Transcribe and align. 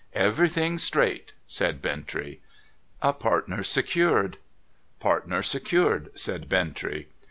'Everything 0.29 0.79
straight,' 0.79 1.33
said 1.45 1.79
Bintrey.' 1.79 2.39
A 3.09 3.13
partner 3.13 3.61
secured 3.61 4.39
''Partner 4.99 5.43
secured,' 5.43 6.09
said 6.17 6.49
Bintrey. 6.49 7.05